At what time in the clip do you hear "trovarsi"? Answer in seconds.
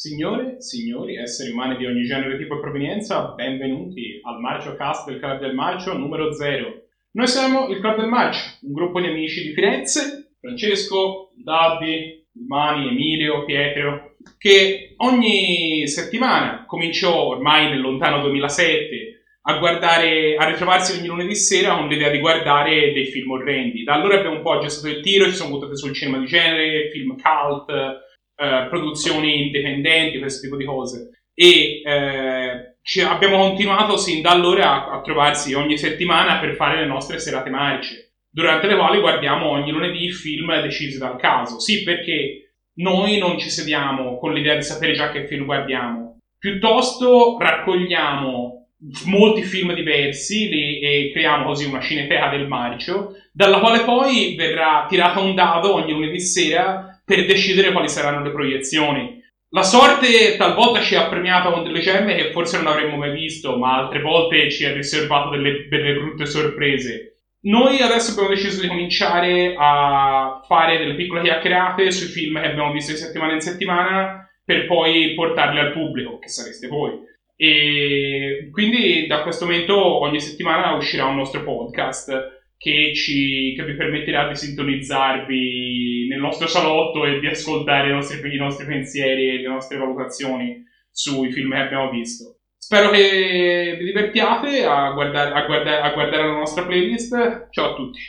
35.00-35.54